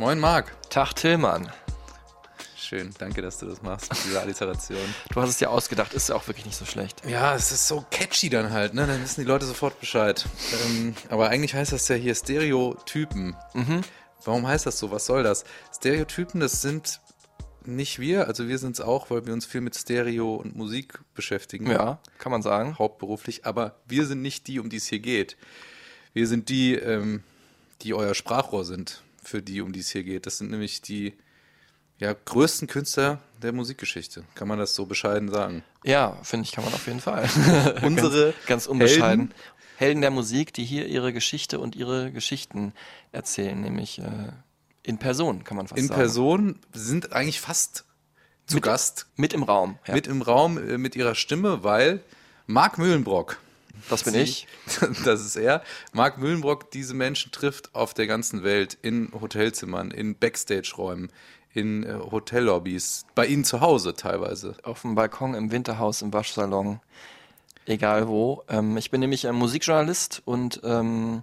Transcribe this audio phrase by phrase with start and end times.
[0.00, 0.50] Moin Marc.
[0.70, 1.52] Tag Tillmann.
[2.56, 4.78] Schön, danke, dass du das machst, mit dieser Alliteration.
[5.12, 7.06] Du hast es dir ausgedacht, ist ja auch wirklich nicht so schlecht.
[7.06, 8.86] Ja, es ist so catchy dann halt, ne?
[8.86, 10.24] Dann wissen die Leute sofort Bescheid.
[10.64, 13.36] Ähm, aber eigentlich heißt das ja hier Stereotypen.
[14.24, 14.90] Warum heißt das so?
[14.90, 15.44] Was soll das?
[15.70, 17.02] Stereotypen, das sind
[17.66, 20.98] nicht wir, also wir sind es auch, weil wir uns viel mit Stereo und Musik
[21.12, 21.70] beschäftigen.
[21.70, 22.78] Ja, kann man sagen.
[22.78, 25.36] Hauptberuflich, aber wir sind nicht die, um die es hier geht.
[26.14, 27.22] Wir sind die, ähm,
[27.82, 30.26] die euer Sprachrohr sind, für die, um die es hier geht.
[30.26, 31.14] Das sind nämlich die
[31.98, 34.24] ja, größten Künstler der Musikgeschichte.
[34.34, 35.62] Kann man das so bescheiden sagen?
[35.84, 37.28] Ja, finde ich, kann man auf jeden Fall.
[37.82, 39.02] Unsere ganz, ganz unbescheiden.
[39.28, 39.34] Helden?
[39.76, 42.72] Helden der Musik, die hier ihre Geschichte und ihre Geschichten
[43.12, 44.32] erzählen, nämlich äh,
[44.82, 45.98] in Person, kann man fast In sagen.
[46.00, 47.84] Person sind eigentlich fast
[48.46, 49.78] zu Mit- Gast Mit im Raum.
[49.86, 49.94] Ja.
[49.94, 52.02] mit im Raum äh, mit ihrer Stimme, weil
[52.46, 53.38] Marc Mühlenbrock,
[53.88, 54.46] das bin Sie- ich.
[55.04, 60.16] das ist er, Marc Mühlenbrock diese Menschen trifft auf der ganzen Welt, in Hotelzimmern, in
[60.16, 61.10] Backstage-Räumen,
[61.52, 64.56] in äh, Hotellobbys, bei ihnen zu Hause teilweise.
[64.62, 66.80] Auf dem Balkon, im Winterhaus, im Waschsalon,
[67.66, 68.44] egal wo.
[68.48, 71.22] Ähm, ich bin nämlich ein Musikjournalist und ähm,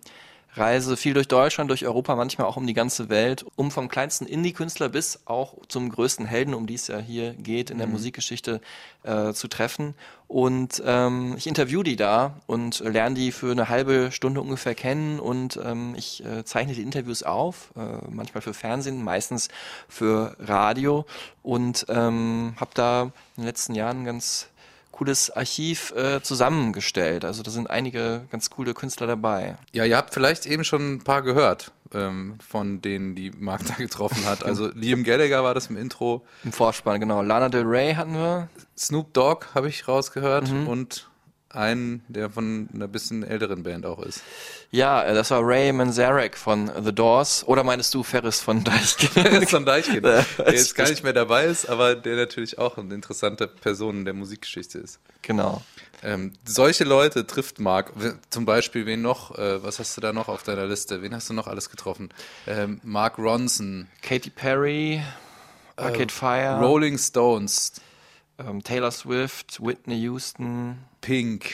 [0.57, 4.25] reise viel durch Deutschland, durch Europa, manchmal auch um die ganze Welt, um vom kleinsten
[4.25, 8.61] Indie-Künstler bis auch zum größten Helden, um die es ja hier geht, in der Musikgeschichte
[9.03, 9.93] äh, zu treffen.
[10.27, 15.19] Und ähm, ich interview die da und lerne die für eine halbe Stunde ungefähr kennen
[15.19, 19.47] und ähm, ich äh, zeichne die Interviews auf, äh, manchmal für Fernsehen, meistens
[19.87, 21.05] für Radio
[21.43, 24.49] und ähm, habe da in den letzten Jahren ganz
[24.97, 27.23] cooles Archiv äh, zusammengestellt.
[27.25, 29.55] Also da sind einige ganz coole Künstler dabei.
[29.73, 33.75] Ja, ihr habt vielleicht eben schon ein paar gehört ähm, von denen, die Marc da
[33.75, 34.43] getroffen hat.
[34.43, 37.21] Also Liam Gallagher war das im Intro, Im Vorspann, genau.
[37.21, 38.49] Lana Del Rey hatten wir.
[38.77, 40.67] Snoop Dogg habe ich rausgehört Mhm.
[40.67, 41.09] und
[41.57, 44.21] einen, der von einer bisschen älteren Band auch ist.
[44.71, 47.43] Ja, äh, das war Ray Manzarek von The Doors.
[47.47, 49.49] Oder meinst du Ferris von Deichkind?
[49.49, 53.47] von Deichkind, der jetzt gar nicht mehr dabei ist, aber der natürlich auch eine interessante
[53.47, 54.99] Person in der Musikgeschichte ist.
[55.21, 55.61] genau.
[56.03, 57.91] Ähm, solche Leute trifft Marc.
[58.29, 59.37] Zum Beispiel, wen noch?
[59.37, 61.01] Äh, was hast du da noch auf deiner Liste?
[61.01, 62.09] Wen hast du noch alles getroffen?
[62.45, 65.01] Ähm, Mark Ronson, Katy Perry,
[65.75, 67.73] Arcade Fire, Rolling Stones,
[68.39, 71.51] ähm, Taylor Swift, Whitney Houston, Pink,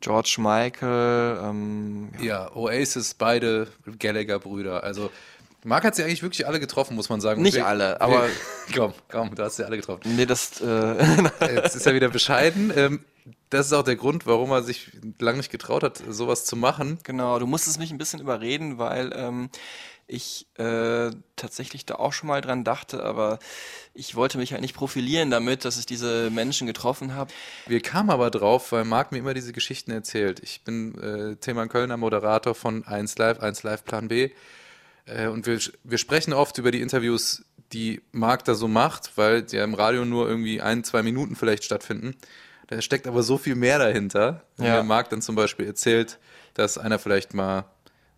[0.00, 4.82] George Michael, ähm, ja, Oasis, beide Gallagher-Brüder.
[4.82, 5.10] Also,
[5.64, 7.40] Marc hat sie eigentlich wirklich alle getroffen, muss man sagen.
[7.42, 8.30] Nicht Wir- alle, aber- wir-
[8.76, 10.16] komm, komm, du hast sie alle getroffen.
[10.16, 11.22] nee, das, äh,
[11.54, 12.72] Jetzt ist er wieder bescheiden.
[12.76, 13.04] Ähm,
[13.50, 16.98] das ist auch der Grund, warum er sich lange nicht getraut hat, sowas zu machen.
[17.04, 19.50] Genau, du musstest mich ein bisschen überreden, weil ähm,
[20.06, 23.38] ich äh, tatsächlich da auch schon mal dran dachte, aber
[23.94, 27.32] ich wollte mich halt nicht profilieren damit, dass ich diese Menschen getroffen habe.
[27.66, 30.40] Wir kamen aber drauf, weil Marc mir immer diese Geschichten erzählt.
[30.40, 34.30] Ich bin äh, Tilman Kölner, Moderator von 1 Live, 1 Live Plan B.
[35.06, 39.42] Äh, und wir, wir sprechen oft über die Interviews, die Marc da so macht, weil
[39.42, 42.16] die ja im Radio nur irgendwie ein, zwei Minuten vielleicht stattfinden.
[42.72, 44.44] Da steckt aber so viel mehr dahinter.
[44.56, 44.76] Wenn Ja.
[44.78, 46.18] mir Marc dann zum Beispiel erzählt,
[46.54, 47.66] dass einer vielleicht mal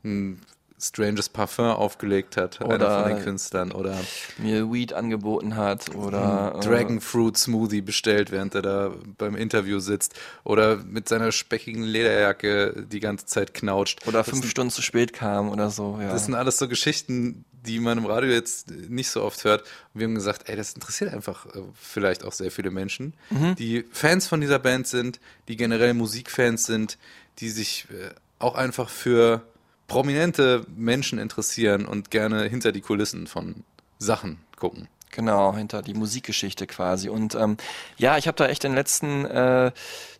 [0.04, 0.40] ein
[0.80, 3.96] stranges Parfum aufgelegt hat, einer Oder- von den Künstlern, oder
[4.38, 9.78] mir Weed angeboten hat oder äh, Dragon Fruit Smoothie bestellt, während er da beim Interview
[9.78, 10.14] sitzt.
[10.42, 14.06] Oder mit seiner speckigen Lederjacke die ganze Zeit knautscht.
[14.06, 15.98] oder das fünf sind, Stunden zu spät kam oder so.
[16.00, 16.10] Ja.
[16.10, 19.62] Das sind alles so Geschichten, die man im Radio jetzt nicht so oft hört.
[19.94, 23.54] Und wir haben gesagt, ey, das interessiert einfach äh, vielleicht auch sehr viele Menschen, Mhm.
[23.54, 25.18] die Fans von dieser Band sind,
[25.48, 26.98] die generell Musikfans sind,
[27.38, 29.40] die sich äh, auch einfach für
[29.86, 33.64] prominente Menschen interessieren und gerne hinter die Kulissen von
[33.98, 34.88] Sachen gucken.
[35.10, 37.08] Genau, hinter die Musikgeschichte quasi.
[37.08, 37.56] Und ähm,
[37.96, 39.70] ja, ich habe da echt in den letzten äh,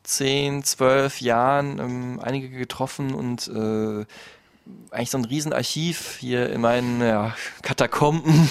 [0.05, 4.05] zehn, zwölf Jahren ähm, einige getroffen und äh,
[4.93, 8.49] eigentlich so ein Riesenarchiv hier in meinen ja, Katakomben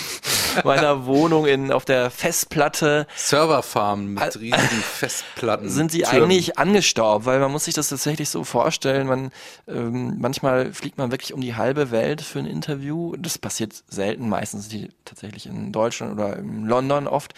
[0.64, 3.08] meiner Wohnung in, auf der Festplatte.
[3.16, 5.70] Serverfarmen mit riesigen Festplatten.
[5.70, 9.32] sind sie eigentlich angestaubt, weil man muss sich das tatsächlich so vorstellen, man
[9.68, 13.16] ähm, manchmal fliegt man wirklich um die halbe Welt für ein Interview.
[13.18, 17.34] Das passiert selten, meistens die tatsächlich in Deutschland oder in London oft.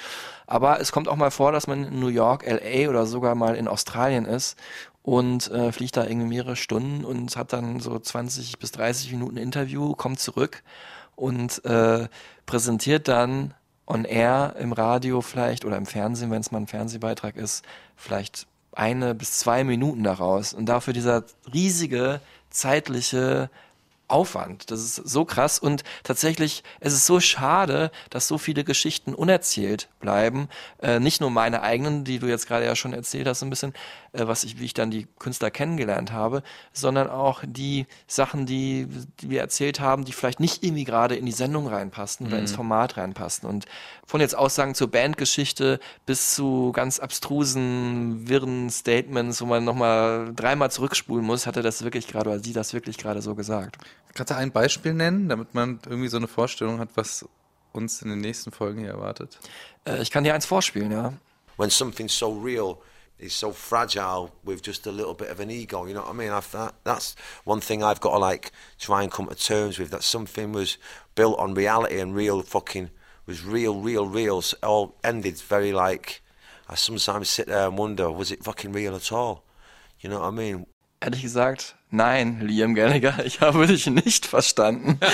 [0.48, 3.56] Aber es kommt auch mal vor, dass man in New York, LA oder sogar mal
[3.56, 4.58] in Australien ist
[5.02, 9.38] und äh, fliegt da irgendwie mehrere Stunden und hat dann so 20 bis 30 Minuten
[9.38, 10.64] Interview, kommt zurück
[11.16, 12.08] und äh,
[12.46, 13.54] präsentiert dann
[13.88, 17.64] on air im Radio vielleicht oder im Fernsehen, wenn es mal ein Fernsehbeitrag ist,
[17.96, 20.54] vielleicht eine bis zwei Minuten daraus.
[20.54, 21.24] Und dafür dieser
[21.54, 22.20] riesige
[22.50, 23.50] zeitliche
[24.08, 24.70] Aufwand.
[24.72, 29.90] Das ist so krass und tatsächlich es ist so schade, dass so viele Geschichten unerzählt
[30.00, 30.48] bleiben.
[30.82, 33.74] Äh, nicht nur meine eigenen, die du jetzt gerade ja schon erzählt hast, ein bisschen,
[34.14, 38.88] äh, was ich, wie ich dann die Künstler kennengelernt habe, sondern auch die Sachen, die,
[39.20, 42.52] die wir erzählt haben, die vielleicht nicht irgendwie gerade in die Sendung reinpassen oder ins
[42.52, 43.50] Format reinpassen.
[43.50, 43.66] Und
[44.06, 50.70] von jetzt Aussagen zur Bandgeschichte bis zu ganz abstrusen, wirren Statements, wo man nochmal dreimal
[50.70, 53.78] zurückspulen muss, hat er das wirklich gerade, oder sie das wirklich gerade so gesagt.
[54.14, 57.26] Kannst du ein Beispiel nennen, damit man irgendwie so eine Vorstellung hat, was
[57.74, 59.40] uns in den nächsten Folgen hier erwartet?
[59.86, 61.14] Äh, ich kann dir eins vorspielen, ja.
[61.58, 62.78] When something's so real,
[63.18, 65.86] it's so fragile with just a little bit of an ego.
[65.86, 66.32] You know what I mean?
[66.32, 67.16] I've, that, that's
[67.46, 69.92] one thing I've got to like try and come to terms with.
[69.92, 70.78] That something was
[71.16, 72.90] built on reality and real fucking
[73.26, 74.42] was real, real, real.
[74.42, 76.22] So it all ended very like.
[76.68, 79.44] I sometimes sit there and wonder, was it fucking real at all?
[80.00, 80.66] You know what I mean?
[81.00, 85.00] Ehrlich gesagt, nein, Liam Gallagher, ich habe dich nicht verstanden.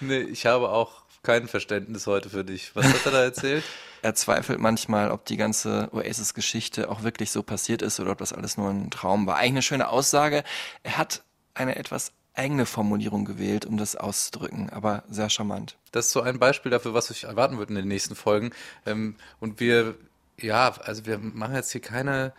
[0.00, 2.74] Nee, ich habe auch kein Verständnis heute für dich.
[2.74, 3.64] Was hat er da erzählt?
[4.00, 8.32] Er zweifelt manchmal, ob die ganze Oasis-Geschichte auch wirklich so passiert ist oder ob das
[8.32, 9.38] alles nur ein Traum war.
[9.38, 10.44] Eigentlich eine schöne Aussage.
[10.84, 11.24] Er hat
[11.54, 15.76] eine etwas eigene Formulierung gewählt, um das auszudrücken, aber sehr charmant.
[15.90, 18.52] Das ist so ein Beispiel dafür, was ich erwarten würde in den nächsten Folgen.
[18.86, 19.96] Ähm, und wir,
[20.40, 22.32] ja, also wir machen jetzt hier keine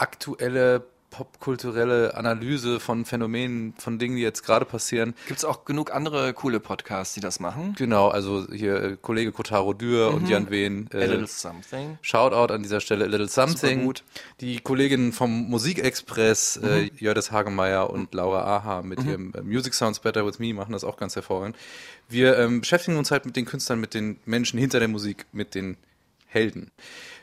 [0.00, 5.14] aktuelle popkulturelle Analyse von Phänomenen, von Dingen, die jetzt gerade passieren.
[5.26, 7.74] Gibt's auch genug andere coole Podcasts, die das machen?
[7.76, 10.88] Genau, also hier äh, Kollege Kotaro Dürr und Jan Wehn.
[10.92, 11.98] A Äh, Little Something.
[12.00, 13.82] Shoutout an dieser Stelle, A Little Something.
[13.84, 14.04] gut.
[14.40, 19.98] Die Kollegin vom Musikexpress, äh, Jördis Hagemeyer und Laura Aha mit ihrem äh, Music Sounds
[19.98, 21.56] Better With Me machen das auch ganz hervorragend.
[22.08, 25.56] Wir ähm, beschäftigen uns halt mit den Künstlern, mit den Menschen hinter der Musik, mit
[25.56, 25.76] den
[26.26, 26.70] Helden.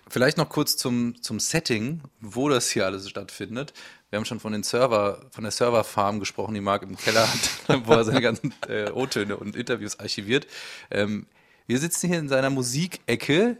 [0.09, 3.73] Vielleicht noch kurz zum, zum Setting, wo das hier alles stattfindet.
[4.09, 7.85] Wir haben schon von den Server, von der Serverfarm gesprochen, die Marc im Keller hat,
[7.85, 10.47] wo er seine ganzen äh, O-Töne und Interviews archiviert.
[10.91, 11.27] Ähm,
[11.65, 13.57] wir sitzen hier in seiner Musikecke,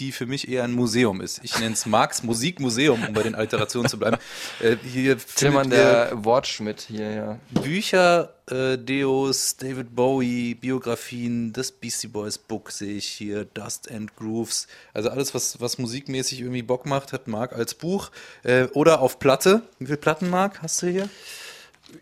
[0.00, 1.40] die für mich eher ein Museum ist.
[1.42, 4.16] Ich nenne es Marx Musikmuseum, um bei den Alterationen zu bleiben.
[4.60, 7.38] Äh, hier Tillmann, der Wortschmidt hier, ja.
[7.50, 14.16] Bücher, äh, Deos, David Bowie, Biografien, das Beastie Boys Book sehe ich hier, Dust and
[14.16, 14.66] Grooves.
[14.94, 18.10] Also alles, was, was musikmäßig irgendwie Bock macht, hat Marc als Buch.
[18.42, 19.62] Äh, oder auf Platte.
[19.78, 21.08] Wie viele Platten, Marc, hast du hier?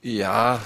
[0.03, 0.61] Ja,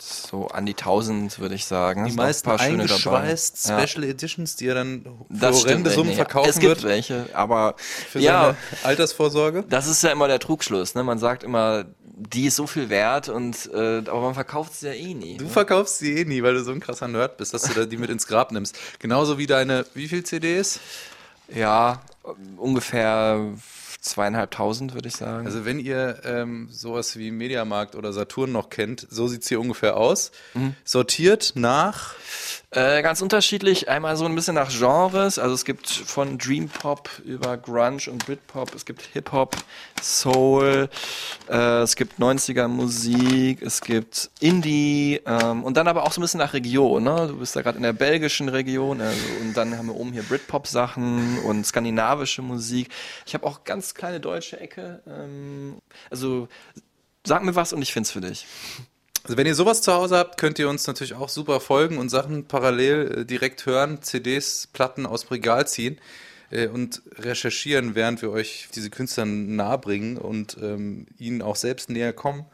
[0.00, 2.04] so an die 1000 würde ich sagen.
[2.06, 2.92] Die meisten paar schöne dabei.
[2.92, 3.86] eingeschweißt, Ja.
[3.86, 8.20] Special Editions, die er dann für horrende Summen verkaufen Es gibt wird welche, aber für
[8.20, 9.64] ja, seine Altersvorsorge.
[9.68, 10.94] das ist ja immer der Trugschluss.
[10.94, 11.02] Ne?
[11.04, 14.92] Man sagt immer, die ist so viel wert, und äh, aber man verkauft sie ja
[14.92, 15.36] eh nie.
[15.36, 17.84] Du verkaufst sie eh nie, weil du so ein krasser Nerd bist, dass du da
[17.84, 18.76] die mit ins Grab nimmst.
[18.98, 20.80] Genauso wie deine, wie viel CDs?
[21.54, 22.00] Ja,
[22.56, 23.40] ungefähr
[24.00, 25.46] zweieinhalbtausend, würde ich sagen.
[25.46, 29.96] Also wenn ihr ähm, sowas wie Mediamarkt oder Saturn noch kennt, so sieht's hier ungefähr
[29.96, 30.30] aus.
[30.84, 32.14] Sortiert nach
[32.70, 33.88] Äh, ganz unterschiedlich.
[33.88, 35.38] Einmal so ein bisschen nach Genres.
[35.38, 38.74] Also es gibt von Dream Pop über Grunge und Britpop.
[38.74, 39.56] Es gibt Hip Hop,
[40.02, 40.90] Soul.
[41.48, 43.62] Äh, es gibt 90er Musik.
[43.62, 45.18] Es gibt Indie.
[45.24, 47.04] Ähm, und dann aber auch so ein bisschen nach Region.
[47.04, 47.28] Ne?
[47.28, 49.00] Du bist da gerade in der belgischen Region.
[49.00, 52.90] Also, und dann haben wir oben hier Britpop Sachen und skandinavische Musik.
[53.24, 55.02] Ich habe auch ganz kleine deutsche Ecke.
[55.06, 55.78] Ähm,
[56.10, 56.48] also
[57.24, 58.46] sag mir was und ich find's für dich.
[59.24, 62.08] Also wenn ihr sowas zu Hause habt, könnt ihr uns natürlich auch super folgen und
[62.08, 65.98] Sachen parallel äh, direkt hören, CDs, Platten aus dem Regal ziehen
[66.50, 72.12] äh, und recherchieren, während wir euch diese Künstler nahebringen und ähm, ihnen auch selbst näher
[72.12, 72.46] kommen.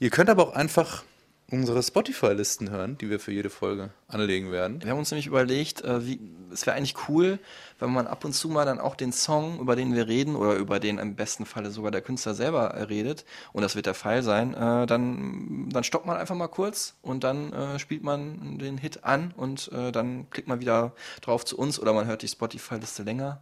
[0.00, 1.04] Ihr könnt aber auch einfach
[1.50, 4.82] unsere Spotify-Listen hören, die wir für jede Folge anlegen werden.
[4.82, 6.20] Wir haben uns nämlich überlegt, äh, wie,
[6.52, 7.38] es wäre eigentlich cool,
[7.78, 10.54] wenn man ab und zu mal dann auch den Song, über den wir reden, oder
[10.56, 13.94] über den im besten Falle sogar der Künstler selber äh, redet, und das wird der
[13.94, 18.78] Fall sein, äh, dann, dann stoppt man einfach mal kurz und dann spielt man den
[18.78, 23.02] Hit an und dann klickt man wieder drauf zu uns oder man hört die Spotify-Liste
[23.02, 23.40] länger.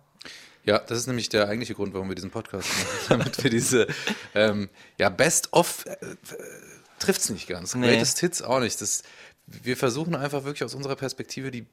[0.65, 3.87] Ja, das ist nämlich der eigentliche Grund, warum wir diesen Podcast machen, damit wir diese
[4.35, 5.53] ähm, ja Best
[7.05, 7.89] äh, trifft's nicht ganz, Nee.
[7.89, 8.81] Greatest Hits auch nicht.
[8.81, 9.03] Das,
[9.47, 11.67] wir versuchen einfach wirklich aus unserer Perspektive die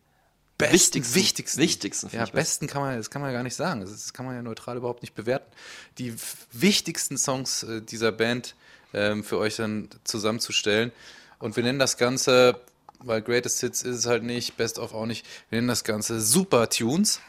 [0.58, 3.82] besten, Wichtigsten- wichtigsten, wichtigsten, ja besten kann man, das kann man ja gar nicht sagen.
[3.82, 5.52] Das, kann man ja neutral überhaupt nicht bewerten.
[5.98, 6.14] Die
[6.52, 8.56] wichtigsten Songs äh, dieser Band
[8.94, 10.92] ähm, für euch dann zusammenzustellen
[11.40, 12.60] und wir nennen das Ganze
[13.04, 15.26] weil Greatest Hits ist es halt nicht, Best of auch nicht.
[15.50, 17.20] Wir nennen das Ganze Super Tunes,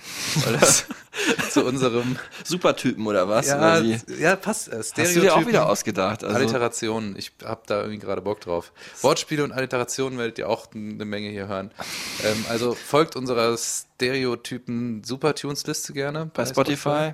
[0.45, 0.87] weil das
[1.51, 3.47] zu unserem Supertypen oder was?
[3.47, 4.69] ja, oder ja passt.
[4.69, 5.49] Äh, Hast du dir auch Stereotypen.
[5.49, 6.25] wieder ausgedacht?
[6.25, 8.73] Also, Alliterationen, ich habe da irgendwie gerade Bock drauf.
[9.01, 11.71] Wortspiele und Alliterationen werdet ihr auch eine Menge hier hören.
[12.25, 16.31] Ähm, also folgt unserer Stereotypen Supertunes-Liste gerne.
[16.33, 17.13] bei Spotify.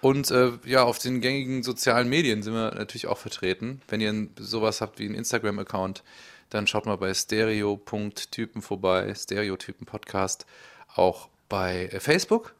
[0.00, 3.82] Und äh, ja, auf den gängigen sozialen Medien sind wir natürlich auch vertreten.
[3.88, 6.04] Wenn ihr sowas habt wie einen Instagram-Account,
[6.50, 10.46] dann schaut mal bei stereo.typen vorbei, Stereotypen-Podcast.
[10.94, 12.54] Auch bei Facebook.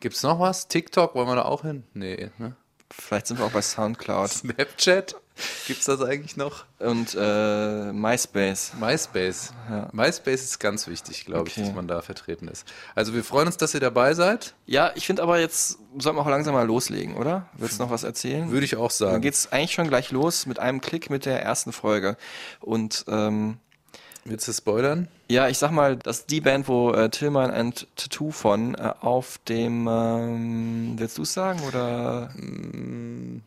[0.00, 0.68] Gibt's noch was?
[0.68, 1.84] TikTok, wollen wir da auch hin?
[1.94, 2.56] Nee, ne?
[2.90, 4.30] Vielleicht sind wir auch bei Soundcloud.
[4.30, 5.14] Snapchat?
[5.68, 6.64] Gibt's das eigentlich noch?
[6.80, 8.72] Und äh, MySpace.
[8.80, 9.52] MySpace.
[9.92, 11.52] MySpace ist ganz wichtig, glaube Okay.
[11.60, 12.66] ich, dass man da vertreten ist.
[12.96, 14.54] Also wir freuen uns, dass ihr dabei seid.
[14.66, 17.48] Ja, ich finde aber jetzt sollten wir auch langsam mal loslegen, oder?
[17.56, 18.50] Willst du noch was erzählen?
[18.50, 19.22] Würde ich auch Dann sagen.
[19.22, 22.16] geht's eigentlich schon gleich los mit einem Klick mit der ersten Folge.
[22.60, 23.58] Und ähm,
[24.24, 25.08] Willst du spoilern?
[25.30, 28.94] ja, ich sag mal, das ist die Band, wo äh, Tillman and Tattoo von äh,
[29.00, 32.30] auf dem, ähm, willst du sagen oder?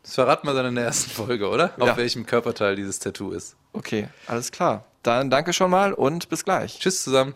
[0.04, 1.72] Das verraten wir dann in der ersten Folge, oder?
[1.78, 1.92] Ja.
[1.92, 3.56] Auf welchem Körperteil dieses Tattoo ist.
[3.74, 4.86] Okay, alles klar.
[5.02, 6.78] Dann danke schon mal und bis gleich.
[6.78, 7.34] Tschüss zusammen.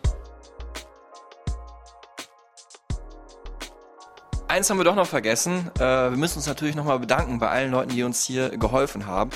[4.46, 5.72] Eins haben wir doch noch vergessen.
[5.76, 9.30] Äh, wir müssen uns natürlich nochmal bedanken bei allen Leuten, die uns hier geholfen haben.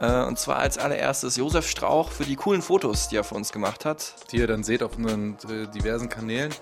[0.00, 3.52] Äh, und zwar als allererstes Josef Strauch für die coolen Fotos, die er für uns
[3.52, 4.14] gemacht hat.
[4.32, 6.52] Die ihr dann seht auf unseren äh, diversen Kanälen.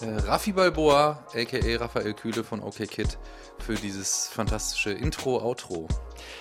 [0.00, 1.78] Äh, Raffi Balboa, a.k.a.
[1.78, 3.18] Raphael Kühle von OK Kid,
[3.58, 5.88] für dieses fantastische Intro, Outro.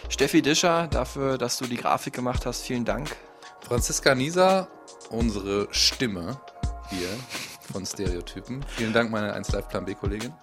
[0.09, 2.61] Steffi Discher dafür, dass du die Grafik gemacht hast.
[2.61, 3.15] Vielen Dank.
[3.61, 4.67] Franziska Nieser,
[5.09, 6.39] unsere Stimme
[6.89, 7.09] hier
[7.71, 8.63] von Stereotypen.
[8.75, 10.33] Vielen Dank, meine 1 Live Plan B-Kollegin.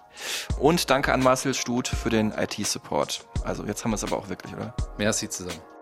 [0.59, 3.25] Und danke an Marcel Stut für den IT-Support.
[3.43, 4.75] Also jetzt haben wir es aber auch wirklich, oder?
[4.97, 5.72] Merci zusammen.